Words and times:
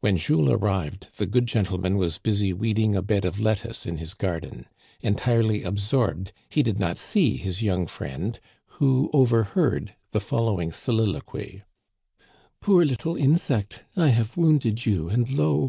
When 0.00 0.16
Jules 0.16 0.50
arrived, 0.50 1.10
the 1.18 1.24
good 1.26 1.46
gentleman 1.46 1.96
was 1.96 2.18
busy 2.18 2.52
weeding 2.52 2.96
a 2.96 3.00
bed 3.00 3.24
of 3.24 3.38
lettuce 3.38 3.86
in 3.86 3.98
his 3.98 4.12
garden. 4.12 4.66
Entirely 5.02 5.64
ab 5.64 5.76
sorbed, 5.76 6.32
he 6.48 6.64
did 6.64 6.80
not 6.80 6.98
see 6.98 7.36
his 7.36 7.62
young 7.62 7.86
friend, 7.86 8.40
who 8.80 9.08
overheard 9.12 9.94
the 10.10 10.18
following 10.20 10.72
soliloquy:" 10.72 11.62
Poor 12.60 12.84
little 12.84 13.14
insect! 13.14 13.84
I 13.96 14.08
have 14.08 14.36
wounded 14.36 14.84
you, 14.84 15.08
and 15.10 15.30
lo 15.30 15.58